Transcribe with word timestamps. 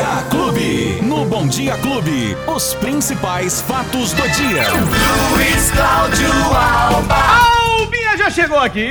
Dia 0.00 0.24
Clube. 0.30 0.98
No 1.02 1.26
Bom 1.26 1.46
Dia 1.46 1.76
Clube, 1.76 2.34
os 2.46 2.72
principais 2.76 3.60
fatos 3.60 4.14
do 4.14 4.22
dia. 4.30 4.62
Luiz 5.36 5.70
Cláudio 5.72 6.32
Alba. 6.56 7.16
Albinha 7.82 8.16
já 8.16 8.30
chegou 8.30 8.58
aqui. 8.58 8.88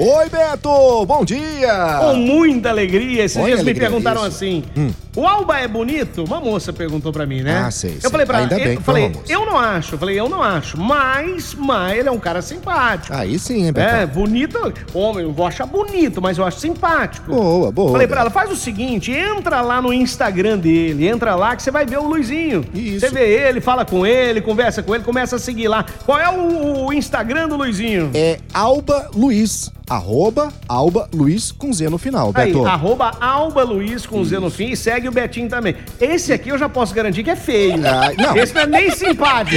Oi, 0.00 0.28
Beto! 0.30 1.04
Bom 1.04 1.22
dia! 1.22 1.98
Com 2.00 2.14
muita 2.14 2.70
alegria. 2.70 3.24
Esses 3.24 3.36
Olha 3.36 3.48
dias 3.48 3.58
me 3.58 3.64
alegria 3.72 3.90
perguntaram 3.90 4.22
disso. 4.22 4.36
assim: 4.36 4.64
Hum. 4.74 4.90
O 5.20 5.26
Alba 5.26 5.58
é 5.58 5.66
bonito? 5.66 6.24
Uma 6.24 6.40
moça 6.40 6.72
perguntou 6.72 7.12
pra 7.12 7.26
mim, 7.26 7.42
né? 7.42 7.58
Ah, 7.66 7.70
sei, 7.70 7.94
Eu 7.96 8.00
sei. 8.02 8.10
falei 8.10 8.26
pra 8.26 8.38
Ainda 8.38 8.54
ela, 8.54 8.64
bem 8.64 8.74
eu, 8.74 8.80
falei, 8.80 9.12
eu 9.28 9.44
não 9.46 9.58
acho. 9.58 9.94
Eu 9.94 9.98
falei, 9.98 10.18
eu 10.20 10.28
não 10.28 10.42
acho. 10.42 10.78
Mas, 10.78 11.54
mas 11.54 11.98
ele 11.98 12.08
é 12.08 12.12
um 12.12 12.18
cara 12.18 12.40
simpático. 12.40 13.14
Aí 13.14 13.38
sim, 13.38 13.64
hein, 13.66 13.72
Beto? 13.72 13.94
É, 13.94 14.06
bonito. 14.06 14.72
Homem, 14.94 15.24
eu 15.24 15.32
vou 15.32 15.46
achar 15.46 15.66
bonito, 15.66 16.22
mas 16.22 16.38
eu 16.38 16.44
acho 16.44 16.60
simpático. 16.60 17.32
Boa, 17.32 17.72
boa. 17.72 17.92
Falei 17.92 18.06
pra 18.06 18.20
ela, 18.20 18.30
faz 18.30 18.50
o 18.50 18.56
seguinte, 18.56 19.10
entra 19.12 19.60
lá 19.60 19.82
no 19.82 19.92
Instagram 19.92 20.58
dele, 20.58 21.08
entra 21.08 21.34
lá 21.34 21.56
que 21.56 21.62
você 21.62 21.70
vai 21.70 21.84
ver 21.84 21.98
o 21.98 22.06
Luizinho. 22.06 22.64
Isso. 22.72 23.00
Você 23.00 23.10
vê 23.10 23.48
ele, 23.48 23.60
fala 23.60 23.84
com 23.84 24.06
ele, 24.06 24.40
conversa 24.40 24.82
com 24.82 24.94
ele, 24.94 25.04
começa 25.04 25.36
a 25.36 25.38
seguir 25.38 25.68
lá. 25.68 25.84
Qual 26.06 26.18
é 26.18 26.28
o, 26.30 26.86
o 26.86 26.92
Instagram 26.92 27.48
do 27.48 27.56
Luizinho? 27.56 28.10
É 28.14 28.38
Alba 28.54 29.10
Luiz. 29.14 29.72
Arroba 29.88 30.52
Alba 30.68 31.08
Luiz 31.14 31.50
com 31.50 31.72
Z 31.72 31.88
no 31.88 31.96
final, 31.96 32.30
Aí, 32.34 32.52
Beto. 32.52 32.66
arroba 32.66 33.10
Alba 33.20 33.62
Luiz 33.62 34.04
com 34.04 34.22
Z 34.22 34.38
no 34.38 34.50
fim 34.50 34.70
e 34.72 34.76
segue 34.76 35.08
o 35.08 35.12
Betinho 35.12 35.48
também. 35.48 35.74
Esse 36.00 36.32
aqui 36.32 36.50
eu 36.50 36.58
já 36.58 36.68
posso 36.68 36.94
garantir 36.94 37.22
que 37.24 37.30
é 37.30 37.36
feio. 37.36 37.74
Ah, 37.86 38.12
não. 38.18 38.36
Esse 38.36 38.54
não 38.54 38.62
é 38.62 38.66
nem 38.66 38.90
simpático. 38.90 39.56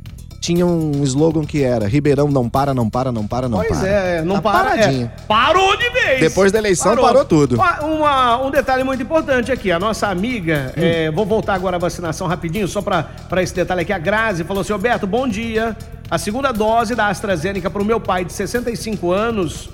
Tinha 0.45 0.67
um 0.67 1.03
slogan 1.05 1.43
que 1.47 1.63
era 1.63 1.89
Ribeirão 1.89 2.29
não 2.31 2.51
para, 2.51 2.75
não 2.75 2.91
para, 2.91 3.11
não 3.11 3.27
para, 3.27 3.49
não 3.49 3.57
Pois 3.61 3.79
para. 3.79 3.89
é, 3.89 4.21
não 4.23 4.35
Tá 4.35 4.43
para. 4.43 4.65
paradinho. 4.75 5.07
é, 5.17 5.23
parou 5.27 5.75
de 5.75 5.89
vez. 5.89 6.21
Depois 6.21 6.53
da 6.53 6.59
eleição, 6.59 6.95
parou 6.99 7.25
tudo. 7.25 7.59
Ó, 7.59 7.87
uma- 7.87 8.45
um 8.45 8.51
detalhe 8.51 8.85
muito 8.85 9.03
importante 9.03 9.51
aqui. 9.51 9.73
A 9.73 9.79
nossa 9.79 10.07
amiga, 10.09 10.71
Hum. 10.77 10.81
é, 10.83 11.11
vou 11.11 11.25
voltar 11.25 11.55
agora 11.55 11.77
à 11.77 11.79
vacinação 11.79 12.27
rapidinho, 12.27 12.69
só 12.69 12.83
pra 12.83 13.09
esse 13.43 13.55
detalhe 13.55 13.81
aqui. 13.81 13.93
A 13.95 13.97
Grazi 13.99 14.45
falou 14.45 14.61
assim: 14.61 14.75
Roberto, 14.75 15.07
bom 15.07 15.27
dia. 15.27 15.75
A 16.11 16.19
segunda 16.19 16.53
dose 16.53 16.95
da 16.95 17.07
AstraZeneca 17.09 17.71
pro 17.71 17.83
meu 17.83 17.99
pai 17.99 18.27
de 18.27 18.33
65 18.35 19.13
anos. 19.13 19.71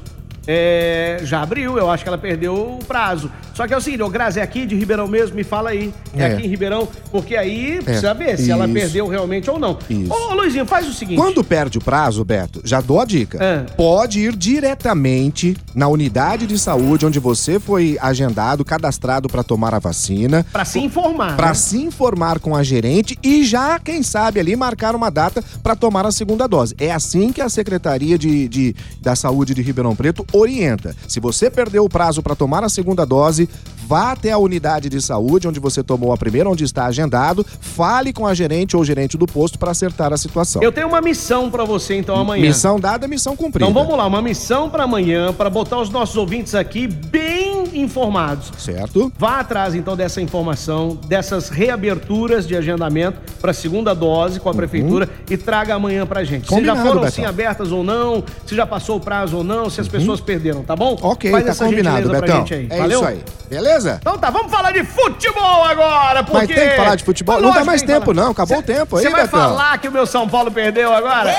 É, 0.47 1.21
já 1.25 1.43
abriu, 1.43 1.77
eu 1.79 1.91
acho 1.91 2.03
que 2.03 2.09
ela 2.09 2.19
perdeu 2.19 2.55
o 2.55 2.85
prazo. 2.85 3.31
Só 3.55 3.67
que 3.67 3.75
é 3.75 3.77
o 3.77 3.81
seguinte, 3.81 4.03
ô 4.03 4.09
Grazi, 4.09 4.41
é 4.41 4.43
aqui 4.43 4.65
de 4.65 4.75
Ribeirão 4.75 5.07
mesmo, 5.07 5.37
me 5.37 5.45
fala 5.45 5.71
aí. 5.71 5.93
É, 6.17 6.23
É. 6.23 6.27
aqui 6.33 6.47
em 6.47 6.49
Ribeirão, 6.49 6.89
porque 7.11 7.37
aí 7.37 7.81
precisa 7.83 8.15
ver 8.15 8.39
se 8.39 8.51
ela 8.51 8.65
isso. 8.65 8.73
perdeu 8.75 9.07
realmente 9.07 9.51
ou 9.51 9.59
não. 9.59 9.79
Isso. 9.89 10.11
Ô, 10.13 10.35
Luizinho, 10.35 10.65
faz 10.67 10.89
o 10.89 10.93
seguinte. 10.95 11.19
Quando 11.19 11.45
perde 11.45 11.77
o 11.79 11.81
prazo, 11.81 12.25
Beto, 12.25 12.61
já 12.65 12.81
dou 12.81 13.01
a 13.01 13.05
dica. 13.05 13.39
Ah. 13.41 13.67
Pode 13.77 14.21
ir 14.21 14.35
diretamente 14.35 15.57
na 15.75 15.89
unidade 15.89 16.47
de 16.47 16.59
saúde 16.59 17.05
onde 17.05 17.19
você 17.19 17.61
foi 17.61 17.99
agendado, 18.01 18.65
cadastrado 18.65 19.29
para 19.29 19.43
tomar 19.43 19.75
a 19.75 19.79
vacina. 19.79 20.47
Pra 20.53 20.65
se 20.65 20.79
informar. 20.79 21.37
Para 21.37 21.49
né? 21.49 21.55
se 21.55 21.77
informar 21.83 22.39
com 22.41 22.57
a 22.57 22.63
gerente 22.63 23.19
e 23.23 23.45
já, 23.45 23.79
quem 23.79 24.03
sabe, 24.03 24.41
ali 24.41 24.57
marcar 24.57 24.95
uma 24.95 25.11
data 25.11 25.45
para 25.63 25.77
tomar 25.77 26.07
a 26.07 26.11
segunda 26.13 26.47
dose. 26.47 26.75
É 26.79 26.91
assim 26.91 27.31
que 27.33 27.41
a 27.43 27.49
Secretaria 27.49 28.19
de, 28.19 28.49
de- 28.49 28.75
da 29.03 29.15
Saúde 29.15 29.53
de 29.55 29.61
Ribeirão 29.63 29.95
Preto 29.95 30.25
orienta. 30.33 30.95
Se 31.09 31.21
você 31.21 31.51
perdeu 31.51 31.85
o 31.85 31.89
prazo 31.89 32.23
para 32.23 32.35
tomar 32.35 32.65
a 32.65 32.69
segunda 32.69 33.05
dose, 33.05 33.49
vá 33.87 34.13
até 34.13 34.31
a 34.31 34.39
unidade 34.39 34.89
de 34.89 35.01
saúde 35.03 35.49
onde 35.49 35.59
você 35.59 35.83
tomou 35.83 36.13
a 36.13 36.17
primeira, 36.17 36.49
onde 36.49 36.65
está 36.65 36.87
agendado, 36.87 37.45
fale 37.61 38.13
com 38.13 38.27
a 38.27 38.33
gerente 38.33 38.77
ou 38.77 38.85
gerente 38.85 39.19
do 39.19 39.27
posto 39.27 39.59
para 39.59 39.73
acertar 39.73 40.13
a 40.13 40.17
situação. 40.17 40.63
Eu 40.63 40.71
tenho 40.71 40.87
uma 40.87 41.01
missão 41.01 41.51
pra 41.51 41.65
você 41.65 41.97
então 41.97 42.17
amanhã. 42.17 42.47
Missão 42.47 42.79
dada, 42.79 43.09
missão 43.09 43.37
cumprida. 43.37 43.69
Então 43.69 43.83
vamos 43.83 43.99
lá, 43.99 44.07
uma 44.07 44.23
missão 44.23 44.71
pra 44.71 44.85
amanhã, 44.85 45.33
pra 45.33 45.51
botar 45.51 45.81
os 45.81 45.91
nossos 45.91 46.17
ouvintes 46.17 46.55
aqui 46.55 46.87
bem 46.87 47.60
informados. 47.75 48.51
Certo? 48.59 49.13
Vá 49.19 49.41
atrás 49.41 49.75
então 49.75 49.97
dessa 49.97 50.21
informação, 50.21 50.99
dessas 51.07 51.49
reaberturas 51.49 52.47
de 52.47 52.57
agendamento 52.57 53.19
para 53.41 53.53
segunda 53.53 53.95
dose 53.95 54.39
com 54.41 54.49
a 54.51 54.55
prefeitura 54.55 55.09
e 55.29 55.37
traga 55.37 55.75
amanhã 55.75 56.07
pra 56.07 56.25
gente. 56.25 56.47
se 56.47 56.53
Uhum. 56.53 56.59
Combinado, 56.61 56.79
já 56.79 56.85
foram 56.87 57.01
Betão. 57.01 57.15
sim 57.15 57.25
abertas 57.25 57.73
ou 57.73 57.83
não, 57.83 58.23
se 58.47 58.55
já 58.55 58.67
passou 58.67 58.97
o 58.97 59.01
prazo 59.01 59.39
ou 59.39 59.45
não, 59.45 59.69
se 59.71 59.81
as 59.81 59.89
pessoas 59.89 60.21
perderam, 60.21 60.63
tá 60.63 60.75
bom? 60.77 60.93
Uhum. 60.93 61.11
Ok, 61.11 61.31
Faz 61.31 61.45
tá 61.45 61.51
essa 61.51 61.65
combinado, 61.65 62.09
Betão. 62.11 62.37
gente 62.39 62.55
aí. 62.55 62.67
É 62.71 62.79
Valeu? 62.79 63.01
isso 63.01 63.09
aí. 63.09 63.21
Beleza? 63.49 63.99
Então 64.01 64.17
tá, 64.17 64.31
vamos 64.31 64.51
falar 64.51 64.71
de 64.73 64.85
futebol 64.85 65.65
agora, 65.65 66.23
Mas 66.23 66.31
porque... 66.31 66.55
tem 66.55 66.69
que 66.71 66.77
falar 66.77 66.95
de 66.95 67.05
futebol? 67.05 67.41
Não 67.41 67.53
dá 67.53 67.65
mais 67.65 67.83
tempo, 67.83 68.07
falar. 68.15 68.23
não. 68.23 68.31
Acabou 68.31 68.57
Cê- 68.59 68.63
o 68.63 68.67
tempo 68.67 68.97
aí, 68.97 69.03
Você 69.03 69.11
vai 69.11 69.23
Betão. 69.23 69.41
falar 69.41 69.79
que 69.79 69.89
o 69.89 69.93
meu 69.93 70.07
São 70.07 70.29
Paulo 70.29 70.51
perdeu 70.53 70.93
agora? 70.93 71.35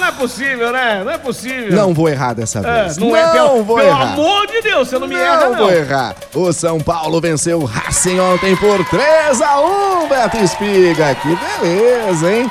Não 0.00 0.06
é 0.08 0.12
possível, 0.12 0.72
né? 0.72 1.02
Não 1.04 1.12
é 1.12 1.18
possível. 1.18 1.72
Não 1.72 1.94
vou 1.94 2.08
errar 2.08 2.34
dessa 2.34 2.58
É, 2.60 2.82
vez. 2.84 2.98
não, 2.98 3.14
é, 3.16 3.32
pelo, 3.32 3.62
vou 3.62 3.76
pelo 3.76 3.88
errar. 3.88 4.12
amor 4.12 4.46
de 4.48 4.60
Deus, 4.60 4.88
você 4.88 4.98
não 4.98 5.06
me 5.06 5.14
não 5.14 5.20
erra, 5.22 5.48
não. 5.48 5.55
Vou 5.56 5.72
errar. 5.72 6.14
O 6.34 6.52
São 6.52 6.80
Paulo 6.80 7.20
venceu 7.20 7.60
o 7.60 7.64
Racing 7.64 8.18
ontem 8.20 8.54
por 8.56 8.78
3x1, 8.84 10.08
Beto 10.08 10.36
Espiga. 10.38 11.14
Que 11.16 11.36
beleza, 11.36 12.32
hein? 12.32 12.50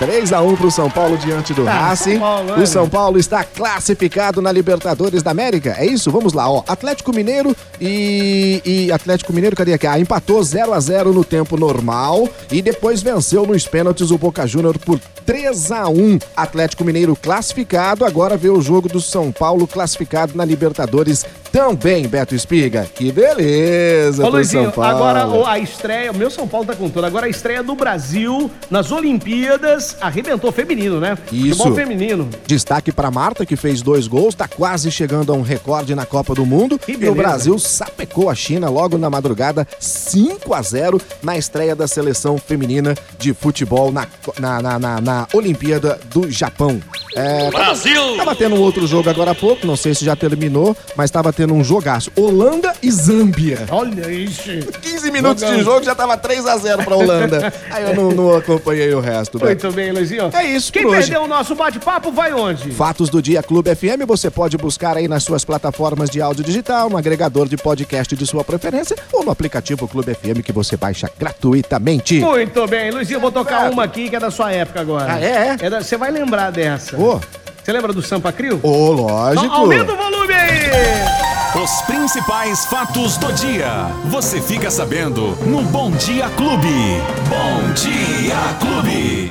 3x1 0.00 0.56
pro 0.56 0.70
São 0.70 0.90
Paulo 0.90 1.16
diante 1.16 1.54
do 1.54 1.64
Tá, 1.64 1.72
Racing. 1.72 2.12
São 2.12 2.20
Paulo, 2.20 2.62
o 2.62 2.66
São? 2.66 2.88
Paulo 2.88 3.18
está 3.18 3.44
classificado 3.44 4.42
na 4.42 4.50
Libertadores 4.50 5.22
da 5.22 5.30
América. 5.30 5.76
É 5.78 5.86
isso? 5.86 6.10
Vamos 6.10 6.32
lá, 6.32 6.50
ó. 6.50 6.64
Atlético 6.66 7.14
Mineiro 7.14 7.54
e, 7.80 8.60
e 8.64 8.92
Atlético 8.92 9.32
Mineiro, 9.32 9.54
cadê 9.54 9.74
aqui? 9.74 9.86
Ah, 9.86 10.00
empatou 10.00 10.40
0x0 10.40 11.12
no 11.12 11.24
tempo 11.24 11.56
normal 11.56 12.28
e 12.50 12.60
depois 12.60 13.00
venceu 13.00 13.46
nos 13.46 13.64
pênaltis 13.66 14.10
o 14.10 14.18
Boca 14.18 14.44
Júnior 14.44 14.76
por 14.78 14.98
3x1. 15.24 16.20
Atlético 16.36 16.84
Mineiro 16.84 17.14
classificado, 17.14 18.04
agora 18.04 18.36
vê 18.36 18.48
o 18.50 18.60
jogo 18.60 18.88
do 18.88 19.00
São 19.00 19.30
Paulo 19.30 19.68
classificado 19.68 20.32
na 20.34 20.44
Libertadores 20.44 21.24
também, 21.52 22.08
Beto 22.08 22.34
Espiga. 22.34 22.86
Que 22.94 23.12
beleza 23.12 24.24
Ô, 24.26 24.30
Luizinho, 24.30 24.64
São 24.64 24.72
Paulo. 24.72 25.04
agora 25.04 25.50
a 25.50 25.58
estreia, 25.58 26.10
o 26.10 26.16
meu 26.16 26.30
São 26.30 26.48
Paulo 26.48 26.66
tá 26.66 26.74
com 26.74 26.88
tudo. 26.88 27.04
Agora 27.04 27.26
a 27.26 27.28
estreia 27.28 27.62
do 27.62 27.74
Brasil 27.74 28.50
nas 28.70 28.90
Olimpíadas 28.90 29.96
arrebentou 30.00 30.50
feminino, 30.50 30.98
né? 30.98 31.16
Isso. 31.30 31.58
Futebol 31.58 31.74
feminino. 31.74 32.28
Destaque 32.46 32.90
para 32.90 33.10
Marta, 33.10 33.44
que 33.44 33.56
fez 33.56 33.82
dois 33.82 34.06
gols, 34.06 34.34
tá 34.34 34.48
quase 34.48 34.90
chegando 34.90 35.32
a 35.32 35.36
um 35.36 35.42
recorde 35.42 35.94
na 35.94 36.06
Copa 36.06 36.34
do 36.34 36.46
Mundo. 36.46 36.80
E 36.88 36.96
o. 37.08 37.14
Brasil 37.14 37.58
sapecou 37.58 38.30
a 38.30 38.34
China 38.34 38.70
logo 38.70 38.96
na 38.96 39.10
madrugada, 39.10 39.66
5 39.78 40.54
a 40.54 40.62
0 40.62 41.00
na 41.22 41.36
estreia 41.36 41.76
da 41.76 41.86
seleção 41.86 42.38
feminina 42.38 42.94
de 43.18 43.34
futebol 43.34 43.92
na, 43.92 44.06
na, 44.38 44.62
na, 44.62 44.78
na- 44.78 45.00
na 45.00 45.26
Olimpíada 45.34 46.00
do 46.12 46.30
Japão. 46.30 46.80
É, 47.14 47.50
Brasil! 47.50 48.16
Tava 48.16 48.34
tendo 48.34 48.54
um 48.54 48.60
outro 48.60 48.86
jogo 48.86 49.10
agora 49.10 49.32
há 49.32 49.34
pouco, 49.34 49.66
não 49.66 49.76
sei 49.76 49.94
se 49.94 50.04
já 50.04 50.16
terminou, 50.16 50.74
mas 50.96 51.10
tava 51.10 51.32
tendo 51.32 51.41
um 51.50 51.64
jogaço. 51.64 52.10
Holanda 52.16 52.72
e 52.82 52.90
Zâmbia. 52.90 53.66
Olha 53.70 54.10
isso. 54.10 54.50
15 54.80 55.10
minutos 55.10 55.42
de 55.42 55.50
Jogão. 55.50 55.64
jogo 55.64 55.84
já 55.84 55.94
tava 55.94 56.16
3 56.16 56.46
a 56.46 56.56
0 56.56 56.84
pra 56.84 56.94
Holanda. 56.94 57.52
Aí 57.70 57.84
eu 57.84 57.94
não, 57.94 58.10
não 58.10 58.36
acompanhei 58.36 58.92
o 58.94 59.00
resto, 59.00 59.38
Beto. 59.38 59.66
Muito 59.66 59.76
bem, 59.76 59.92
Luizinho. 59.92 60.30
É 60.32 60.44
isso 60.44 60.72
Quem 60.72 60.88
perdeu 60.88 61.22
o 61.22 61.28
nosso 61.28 61.54
bate-papo 61.54 62.12
vai 62.12 62.32
onde? 62.32 62.70
Fatos 62.72 63.08
do 63.08 63.22
Dia 63.22 63.42
Clube 63.42 63.74
FM 63.74 64.06
você 64.06 64.30
pode 64.30 64.56
buscar 64.56 64.96
aí 64.96 65.08
nas 65.08 65.24
suas 65.24 65.44
plataformas 65.44 66.10
de 66.10 66.20
áudio 66.20 66.44
digital, 66.44 66.90
no 66.90 66.96
agregador 66.96 67.48
de 67.48 67.56
podcast 67.56 68.14
de 68.14 68.26
sua 68.26 68.44
preferência 68.44 68.96
ou 69.12 69.24
no 69.24 69.30
aplicativo 69.30 69.88
Clube 69.88 70.14
FM 70.14 70.42
que 70.44 70.52
você 70.52 70.76
baixa 70.76 71.10
gratuitamente. 71.18 72.20
Muito 72.20 72.66
bem, 72.66 72.90
Luizinho, 72.90 73.16
eu 73.16 73.20
vou 73.20 73.32
tocar 73.32 73.70
uma 73.70 73.84
aqui 73.84 74.08
que 74.08 74.16
é 74.16 74.20
da 74.20 74.30
sua 74.30 74.52
época 74.52 74.80
agora. 74.80 75.14
Ah, 75.14 75.20
é? 75.20 75.56
é 75.60 75.80
Você 75.80 75.96
vai 75.96 76.10
lembrar 76.10 76.50
dessa. 76.50 76.96
Ô. 76.96 77.20
Você 77.64 77.72
lembra 77.72 77.92
do 77.92 78.02
Sampa 78.02 78.32
Crio? 78.32 78.58
Ô, 78.60 78.90
lógico. 78.90 79.44
Então, 79.44 79.56
aumenta 79.58 79.92
o 79.92 79.96
volume 79.96 80.34
aí! 80.34 81.62
Os 81.62 81.82
principais 81.82 82.64
fatos 82.64 83.16
do 83.18 83.32
dia. 83.32 83.86
Você 84.06 84.40
fica 84.40 84.68
sabendo 84.68 85.36
no 85.46 85.62
Bom 85.62 85.92
Dia 85.92 86.28
Clube. 86.30 87.00
Bom 87.28 87.72
Dia 87.74 88.36
Clube. 88.58 89.30